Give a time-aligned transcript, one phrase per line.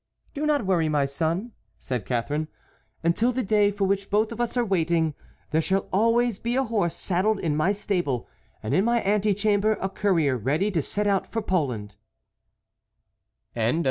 [0.33, 2.47] "Do not worry, my son," said Catharine.
[3.03, 5.13] "Until the day for which both of us are waiting,
[5.51, 8.27] there shall always be a horse saddled in my stable,
[8.63, 11.97] and in my antechamber a courier ready to set out for Poland."